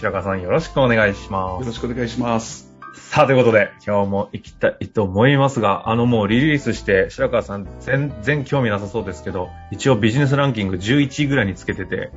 [0.00, 1.74] 白川さんよろしくお願いしまよろす。
[1.74, 2.70] しくお願いします。
[2.94, 12.12] さあ、ということで、今日も行きたいと思いますが、あのもうリリースして、白川さん全然興味なさそうですけど、一応ビジネスランキング11位ぐらいにつけてて、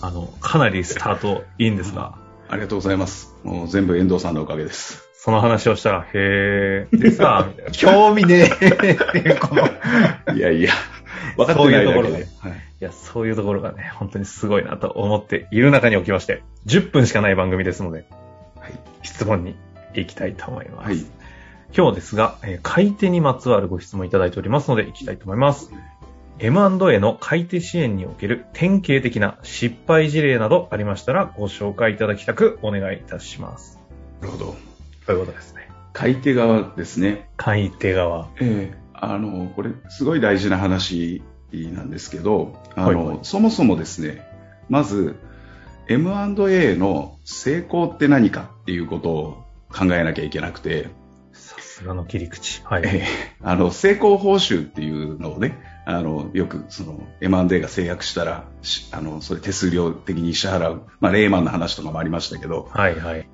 [0.00, 2.14] あの、かなりスタートいいんですが、
[2.48, 3.34] ありがとうございます。
[3.42, 5.02] もう全部遠藤さんのおかげです。
[5.14, 8.86] その話をしたら、へー、でさ、 興味ねえって
[9.18, 9.66] いう、 この、
[10.34, 10.72] いいやいや、
[11.36, 18.06] 分かってないだけそういうところでいや、そういうところがね、本当にすごいなと思っている中におきまして、10分しかない番組ですので、
[18.60, 18.72] はい。
[19.02, 19.56] 質問に
[19.94, 20.86] 行きたいと思います。
[20.88, 21.04] はい。
[21.76, 25.70] 今日ですが、えー買い手にまつわるご質問いただいておりますので、行きたいと思います。
[26.38, 33.78] M&A の買い手支援における典型的な失敗事例などありましたらご紹介いただきたくお願いいたします。
[34.20, 34.56] なるほど。
[35.06, 35.68] ということですね。
[35.92, 37.28] 買い手側ですね。
[37.36, 38.28] 買い手側。
[38.40, 44.26] ええあの、これ、すごい大事な話なんですけど、あの、はいはいそもそもですね、
[44.68, 45.16] まず、
[45.88, 50.88] M&A の成功って何かっていうことを考えなきゃいけなくて、
[51.32, 52.62] さすがの切り口。
[52.64, 52.82] はい。
[52.84, 63.28] ええあの、成功報酬っていうのをね、あの、よく、その、M&A が制約したら、しあの、それ手数料的に支払う、まあ、レーマンの話とかもありましたけど、はいはい。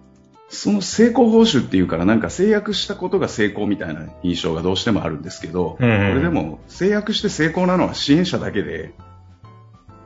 [0.50, 8.92] その成功報酬っていうからなんか制約したことが成功みたいな印象がどうしてもあるんですけど、うんうんこれでも制約して成功なのは支援者だけで、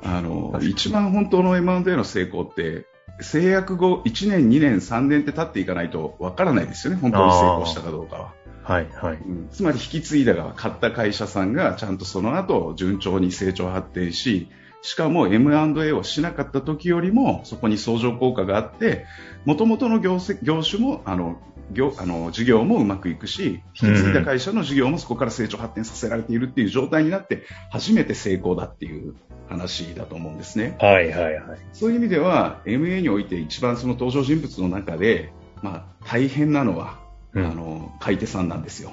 [0.03, 2.87] あの、一番本当の M&A の成功って、
[3.21, 8.33] 制約後1年、2年、3年って経っていかないとわからないですよね、本当に成功したかどうかは。
[8.65, 9.15] はいはい。
[9.15, 14.49] うんつまり引き継いだ側、買った会社さんがちゃんとその後順調に成長発展し、
[14.85, 19.07] しかも M&A をしなかった時よりもそこに相乗効果があって、
[19.47, 21.41] 元々の業績業種も、あの、
[21.73, 29.15] 業、あの、事業もうまくいくし、引き継いだ会社の事業もそこから成長発展させられているっていう状態になって、初めて成功だっていう
[29.49, 30.77] 話だと思うんですね。
[30.79, 31.59] はいはいはい。
[31.73, 37.01] そういう意味では、MA において一番その登場人物の中で、まあ、大変なのは、
[37.33, 38.93] うんあの、買い手さんなんですよ。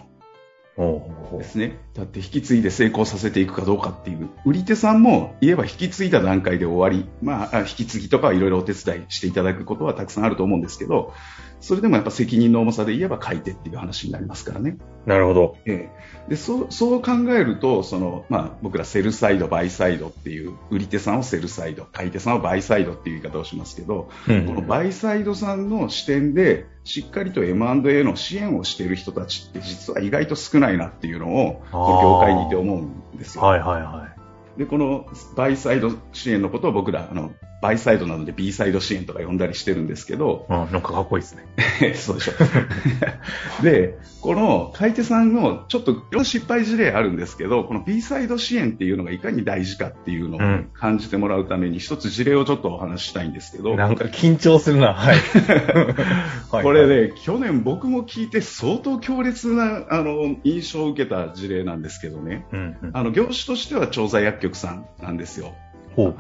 [0.77, 1.77] ですね。
[1.93, 4.29] だって引き継いで成功させていくかどうかっていう。
[4.45, 7.09] 売り手さんも言えば引き継いだ段階で終わり。
[7.21, 11.13] まあ、あ引き継ぎとかはいろいろお手伝いしていただくことはたくさんあると思うんですけど、
[11.59, 14.77] それでもやっぱ責任の重さで言えば買い手っていう話になりますからね。
[15.05, 15.57] なるほど。
[15.65, 15.89] え
[16.27, 33.44] え、でそうそう考えるとその、まあ、僕らセルサイド、バイサイドっていう売り手さんをセルサイド買い手さんをバイサイドっていう言い方をしますけど、うんこのバイサイドさんの視点でしっかりと M&A の支援をしている人たちって実は意外と少ないなっていうのを業界にいて思うんですよ。
[33.44, 34.08] はいはいは
[34.58, 34.59] い。
[34.59, 35.06] でこの
[35.36, 41.45] バイサイド支援のことを僕らあのバイサイドなので B サイド支援とか呼んだりしてるんですけど、うん、なんかかっこいいですね。
[41.94, 42.31] そうでしょ。
[43.63, 54.94] で、この買い手さんのちょっといろんな失敗事例あるんですけど、この B サイド支援っていうのがいかに大事かっていうのをうん感じてもらうために一つ事例をちょっとお話ししたいんですけど、なんか緊張するな。
[54.95, 55.16] はい。
[56.51, 62.91] はいこれ、ね、去年僕も聞いて相当強烈なあの印象を受けた事例なんですけどね、うんうん。
[62.94, 65.53] あの業種としては調剤薬局さんなんですよ。
[65.95, 66.16] ほう。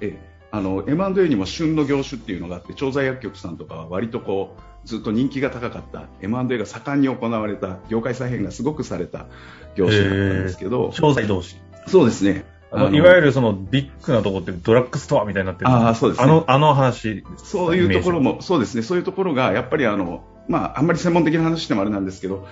[0.00, 6.06] ええあの M&A にも旬の業種っていうのがあって調剤薬局さんとかは割とこうずっと人気が高かった。
[6.22, 9.26] M&A が盛んに行われた業界再編がすごくされた
[9.74, 10.90] 業種だったんですけど。
[10.90, 11.56] 詳細同士。
[11.88, 12.44] そうですね。
[12.70, 15.70] あのいわゆるそのビッグなとこってドラッグストアみたいになってる。
[15.70, 16.24] ああそうですね。
[16.24, 17.24] あの、あの話。
[17.38, 18.82] そういうところもそうですね。
[18.82, 22.46] そういうところがやっぱりあの、まあ、あんまり専門的な話でもあれなんですけど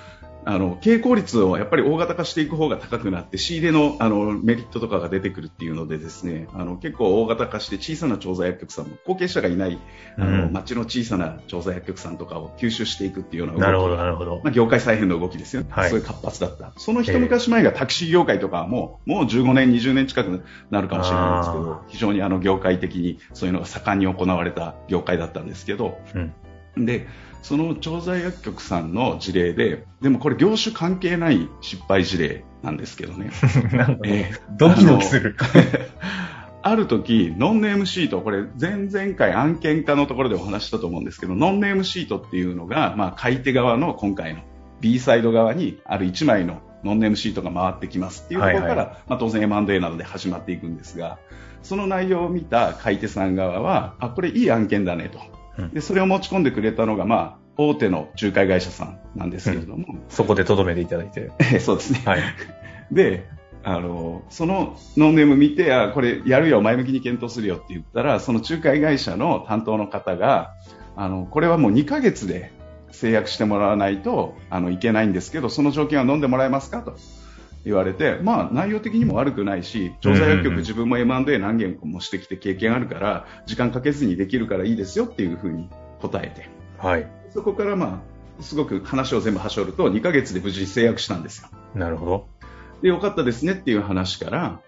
[0.45, 9.79] あの傾向率をやっぱり大型化していく方が高くなって仕入れのあのメリットとかが出てくるっていうのでですねあの結構大型化して小さな調剤薬局さんも後継者がいない
[10.17, 10.53] あの、うん。
[10.53, 13.63] 町の小さな調剤薬局さんとかを吸収していくっていうような動き。
[13.63, 14.41] なるほど、なるほど。
[14.43, 14.51] ま。
[14.51, 15.91] あ、業界再編の動きですよね、はい。
[15.91, 26.33] そういう活発だった、その一昔前がタクシー業界とかはもうもう15年、20年近くなるかもしれないんですけあど、非常にあの業界的にそういうのが盛んに行われた業界だったんですけど、うん。
[26.77, 27.07] で
[27.43, 33.33] その調剤薬局さんの事例で、でもこれ、業種関係ない失敗事例なんですけどね。
[34.57, 35.37] ドキドキする。
[36.65, 44.43] ある時、ノンネームシート、これ前々回案件化のところでお話ししたと思うんですけど、ノンネームシートっていうのが、まあ、買い手側の今回の
[44.81, 51.19] B サイド側にある1枚のノンネームシートが回ってきますっていうところから、はいまあ、当然 M&A などで始まっていくんですが、
[51.65, 55.42] その内容を見た買い手さん側は、あ、これいい案件だねと。
[55.59, 61.31] うんで、それを持ち込んでくれたのが、まあ、大手の仲介会社さんなんですけれども、そこで留めていただいて。
[61.61, 62.03] そうですね。
[62.05, 62.21] はい。
[62.91, 63.29] で、
[63.63, 70.55] あの、そのノーネーム見て、あ、これやるよ、前向きに検討するよって言ったら、その仲介会社の担当の方が、
[70.97, 72.53] あの、これはもう2ヶ月で
[72.91, 76.97] 制約してもらわないと、あの、いけないんですけど、その条件は飲んでもらえますかと
[77.65, 85.69] 言われて、まあ、内容的にも悪くないし、調査薬局自分も M&A 何件もしてきて経験あるから、時間かけずにできるからいいですよっていうふうに
[86.01, 86.49] 答えて、
[86.79, 87.07] はい。
[87.31, 88.03] そこからま
[88.41, 91.49] あ、すごく話を全部はしょると、2ヶ月で無事に制約したんですよ。
[91.75, 92.29] なるほど。
[92.83, 94.61] で、よかったですねっていう話から、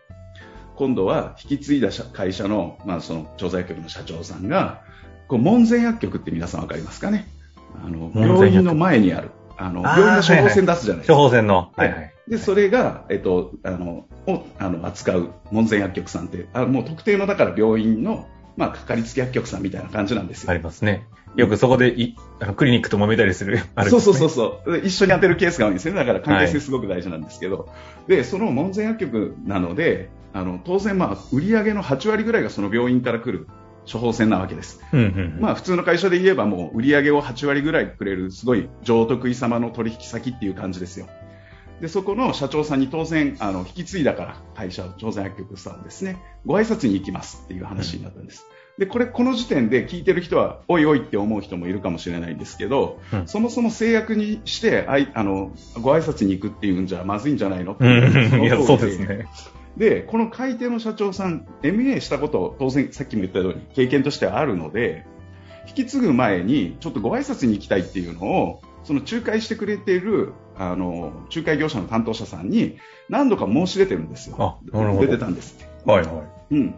[0.76, 4.82] 今度は引き継いだ社会社の、まあ、その調査薬局の社長さんが、
[5.29, 7.26] こう門前薬局って皆さんわかりますかね？
[7.85, 11.23] あの、病院の前にある、あの、病院の処方箋出すじゃないです処か。
[11.23, 11.73] 方箋の。
[11.76, 12.13] はいはい。
[12.29, 20.50] で、それが、えっと、あの、を、あの、扱う門前薬局さんって、あもう特定の、だから病院の、まあ、かかりつけ薬局さんみたいな感じなんですよ。
[20.50, 21.06] ありますね。
[21.37, 23.59] よくそこでいあのクリニックと揉めたりする。
[23.75, 24.73] あるそうそうそうそう。
[24.81, 25.99] で一緒に当てるケースが多いんですよね。
[25.99, 27.69] だから関係性すごく大事なんですけど。
[28.06, 33.49] で、その門前薬局なので、あの、当然まあ、売上の8割ぐらいがその病院から来る
[33.91, 34.81] 処方箋なわけです。
[34.93, 35.03] うんう
[35.38, 35.38] ん。
[35.41, 41.09] まあ、普通の会社で言えばもう売上を8割ぐらいくれる、すごい上得意様の取引先っていう感じですよ。
[41.84, 46.16] で、そこの社長さんに当然、あの、引き継いだから、会社、調査薬局さんですね、
[46.46, 48.46] ご挨拶に行きますっていう話になったんです。
[48.78, 55.52] で、これ、この時点で聞いてる人は、おいおいって思う人もいるかもしれないんですけど、うんそもそも制約にして、あい、あの、
[55.82, 59.26] ご挨拶に行くっていうんじゃまずいんじゃないのってういうそうですね。
[59.76, 65.04] で、この買い手の社長さん、MA したこと、当然さっきも言ったように経験としてはあるので、
[65.69, 72.78] 引き継ぐ前にちょっとご挨拶に行きたいっていうのを、その仲介してくれている、あの、仲介業者の担当者さんに
[73.08, 74.58] 何度か申し出てるんですよ。
[75.00, 75.90] 出てたんですって。
[75.90, 76.74] はいはうん。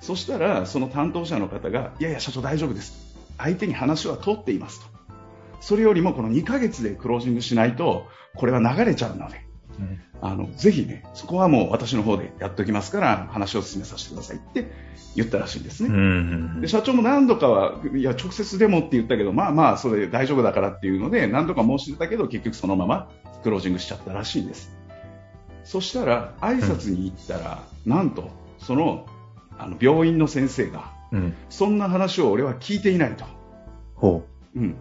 [0.00, 3.16] そしたら、その担当者の方が、いやいや、社長大丈夫です。
[3.38, 4.86] 相手に話は通っていますと。
[5.60, 9.49] それよりもこの2ヶ月でクロージングしないと、これは流れちゃうので、い。
[10.22, 14.70] あの、ぜひね、そこはもう私の方でやっておきますから、話を進めさせてくださいって
[15.16, 15.88] 言ったらしいんですね。
[15.88, 15.98] うんう
[16.58, 23.10] んで社長も何度かは、いや、直接でもって言ったけど、まあまあ、それ大丈夫だからっていうので、何度か申し出たけど、結局そのまま
[23.42, 24.70] クロージングしちゃったらしいんです。
[25.64, 29.06] そしたら、挨拶に行ったら、なんと、その、
[29.58, 31.34] あの、病院の先生が、うん。
[31.48, 33.24] そんな話を俺は聞いていないと。
[33.94, 34.24] ほ
[34.54, 34.76] うん。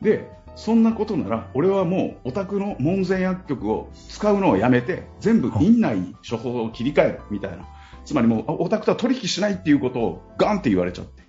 [0.00, 7.68] で、そんなことなら、俺はもう、お宅の門前薬局を使うのをやめて、全部院内に処方を切り替える、みたいな。
[8.06, 11.22] つまりもう、あお宅とは取引しないっていうことをガンって言われちゃって。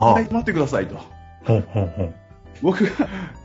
[0.00, 0.04] う。
[0.04, 0.94] ははい、待ってくださいと。
[1.44, 2.14] ほうほうほう。
[2.62, 2.84] 僕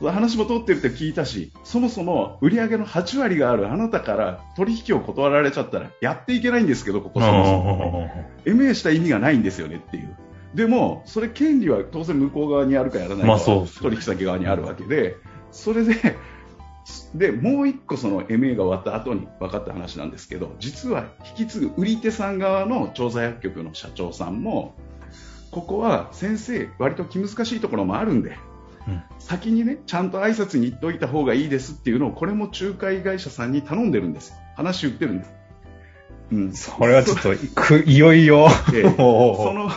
[0.00, 8.10] が話も通ってるって聞いたし、そもそも売上の8割があるあなたから取引を断られちゃったらやっていけないんですけど、ここそもそも。
[8.44, 10.16] MA した意味がないんですよねっていう。
[10.54, 13.38] でも、それ権利は当然向こう側にあるかやらないか
[13.80, 15.16] 取引先側にあるわけで、
[15.52, 16.16] それで、
[17.14, 24.74] で、もう一個その MA が終わった後に分かった話なんですけど、実は引き継ぐ売り手さん側の調査薬局の社長さんも、
[25.50, 28.38] ここは先生、割と気難しいところもあるんで、
[28.88, 34.36] うん先にね、ちゃんと挨拶に行っておいた方がいいですっていうのを、これも仲介会社さんに頼んでるんですよ。
[34.56, 35.30] 話言ってるんです。
[36.32, 36.52] うん。
[36.52, 38.48] それはちょっと、く、いよいよ。
[38.72, 39.70] でほうほうその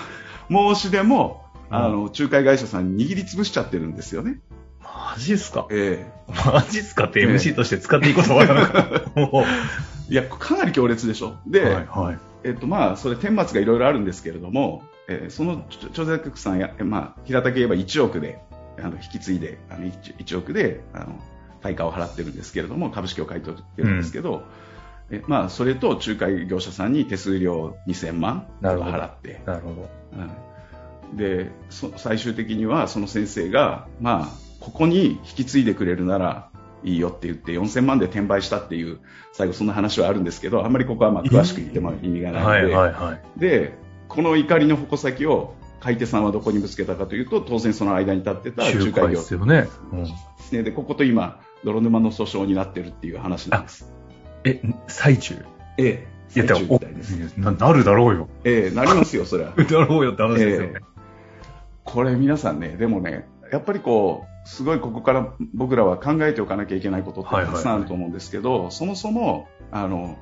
[0.54, 4.40] 申し出も、うんあの、仲介会社さんに握りつぶしちゃってるんですよね。
[4.82, 5.68] マジっすか？
[5.72, 6.06] え
[6.46, 9.02] マジっすかって MC として使っていい言葉なのか。
[9.16, 11.36] ほうえいや、かなり強烈でしょ。
[11.48, 12.20] で、はいはい。
[12.44, 18.40] えっと、まあ、それ、顛末がいろいろあるんですけれども、えーその調査局さんや、えまあ、平たく言えば1億で、
[18.78, 21.20] あの、引き継いで、あの 1, 1億で、あの、
[21.62, 24.44] 対価を払ってるんですけれども、株式を買い取ってるんですけど、
[25.10, 29.82] えまあ、それと仲介業者さんに手数料2000万なるほど払って、なるほど。
[30.20, 30.53] はい
[31.16, 34.28] でそ最終的にはその先生が、まあ、
[34.60, 36.50] ここに引き継いでくれるなら
[36.84, 39.00] いいよって言って4000万で転売したっていう
[39.32, 43.40] 最後そんな話はあるんですけどあんまりここはまあ詳しく言っても意味がないのはいで、はいはい。
[43.40, 43.78] で
[44.10, 49.68] この怒りの矛先を買い手さんはどこにぶつけたかというと当然その間に立ってた仲仲介業すよね。
[49.92, 50.08] うん
[50.52, 53.92] でここと今泥沼の訴訟になってるっていう話なんです。
[54.44, 55.44] え、最中？
[55.78, 57.38] ええいや、です。
[57.38, 58.28] な、なるだろうよ。
[58.44, 59.54] ええなりますよ、それは。
[59.58, 60.80] だろうよって話ですよね。
[61.84, 70.18] これ皆さんね、でもね、やっぱりこう、すごいここから僕らは考えておかなきゃいけないことってたくさんあると思うんですけど、そもそも、あの、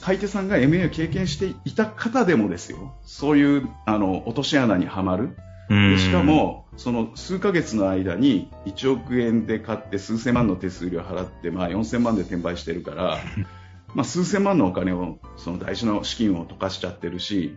[0.00, 5.36] 買い手さんが MA を経験していた方でもですよ、そういう、あの、落とし穴にはまる。
[5.68, 5.96] うん。
[5.96, 13.18] でしか、も、その数ヶ月の間に1億円で買って数千万の手数料払って、まあ4000万で転売してるから、
[13.94, 17.56] まあ数千万のお金を、その大事な資金を溶かしちゃってるし、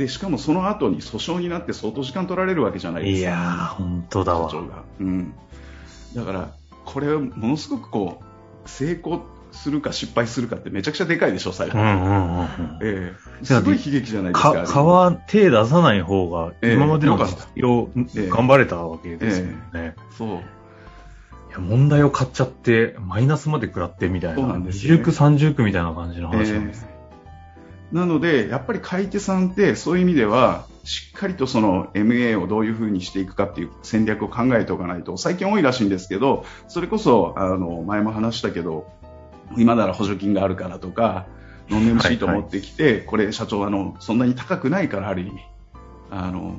[0.00, 3.28] で、しかもその後に訴訟になって相当時間取られるわけじゃないですか。
[3.28, 4.48] いやー、本当だわ。
[4.48, 4.84] 社長が。
[4.98, 5.34] うん。
[6.14, 6.54] だから、
[6.86, 11.78] これはものすごくこう、成功するか失敗するかってめちゃくちゃでかいでしょ、最後。
[11.78, 12.46] うんうんうんうん。
[12.82, 14.52] ええすごい悲劇じゃないですか。
[14.54, 19.96] か、川、手出さない方が、ええ今までのよかった実績をええ頑張れたわけですよね。
[20.16, 20.28] そう。
[20.28, 20.32] い
[21.52, 24.36] や、問題を買っちゃって、マイナスまで食らってみたいな。
[24.36, 26.86] そうなんですよね20区、30区みたいな感じの話なんです。
[26.88, 26.99] ええ
[27.92, 38.90] なので、やっぱり買い手さんってそういう意味では、しっかりとその MA をどういうふうにしていくかっていう戦略を考えておかないと、最近多いらしいんですけど、それこそ、あの、前も話したけど、
[39.56, 41.26] 今なら補助金があるからとか、
[41.68, 45.32] ノンネムシート持ってきて、これ社長あの、そんなに高くないからある意味、
[46.10, 46.56] あの、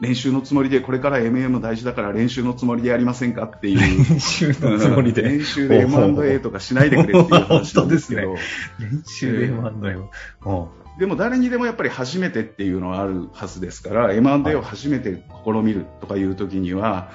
[0.00, 3.78] 練習のつもりで、これからも大事だから練習のつもりでやりませんかっていう。
[3.78, 5.22] 練習のつもりで。
[5.22, 8.28] 練習で M&A とかしないでくれっていう話なんですけど。
[8.36, 8.36] 本
[8.78, 9.96] 練習で M&A
[10.44, 10.70] を。
[10.98, 17.10] でも誰にでもやっぱり初めてっていうのはあるはずですから M&A を初めて試みるとかいう時には、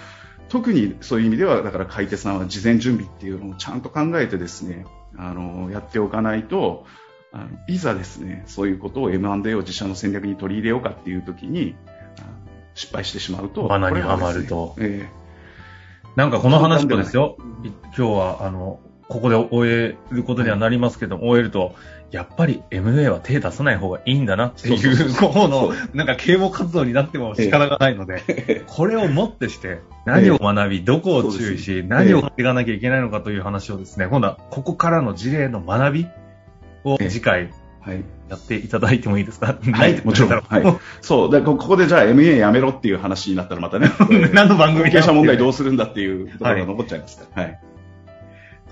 [0.50, 4.86] 特にそういう意味ではだから買い手さんは事前準備っていうのをちゃんと考えてですね
[5.18, 6.86] あのやっておかないと
[7.32, 11.78] あのいざですねそういうことを M&A を自社の戦略に取り入れようかっていう時に
[12.76, 14.76] 失敗してしまうと罠にはまると。
[14.80, 15.10] え
[16.16, 21.76] なんかこの話とですよ、い今日は、あの、ここで終えることにはなりますけど、終えると、
[22.12, 25.34] やっぱり MA は手出さない方がいいんだなっていそうそうう、そう。
[25.34, 25.48] こう。
[25.48, 36.08] のなんか啓蒙活動になっても仕方がないので、これをもってして、何を学び、どこを注意し、何をやっていかなきゃいけないのかという話をですね、今度はここからの事例の学び
[36.84, 37.10] をええ。
[37.10, 37.50] 次回え
[37.82, 39.58] はいやっていただいてもいいですか？
[39.74, 40.30] はい、もちろん。
[40.30, 40.78] はい。
[41.02, 41.32] そう。
[41.32, 43.90] で、ここでじゃあ MA やめろっていう話になったらまたね。
[44.34, 47.42] 何の番組後継 者問題どううするんだっていうところが残っちゃいますから。
[47.44, 47.60] はい。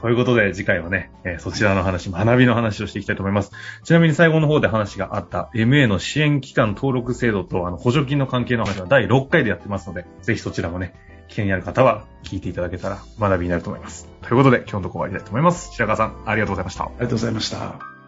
[0.01, 3.51] ということで、次回はね、えーそちらの話、学びの話をしていきたいと思います。
[3.83, 10.93] ちなみに最後の方で話があった MA の支援機関登録制度とあの補助金の関係の話は第6回でやってますので、ぜひそちらもね、
[11.27, 14.07] 気になる方は聞いていただけたら学びになると思います。
[14.21, 15.71] ということで、今日のところ終わりたいと思います。
[15.73, 16.85] 白川さん、ありがとうございました。
[16.85, 17.98] ありがとうございました。